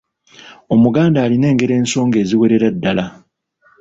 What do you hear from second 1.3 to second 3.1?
engero ensonge eziwerera ddala.